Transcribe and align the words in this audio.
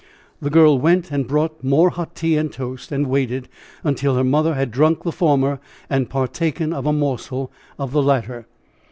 The 0.41 0.49
girl 0.49 0.79
went 0.79 1.11
and 1.11 1.27
brought 1.27 1.63
more 1.63 1.91
hot 1.91 2.15
tea 2.15 2.35
and 2.35 2.51
toast, 2.51 2.91
and 2.91 3.05
waited 3.05 3.47
until 3.83 4.15
her 4.15 4.23
mother 4.23 4.55
had 4.55 4.71
drunk 4.71 5.03
the 5.03 5.11
former 5.11 5.59
and 5.91 6.09
partaken 6.09 6.73
of 6.73 6.87
a 6.87 6.91
morsel 6.91 7.51
of 7.77 7.91
the 7.91 8.01
latter. 8.01 8.47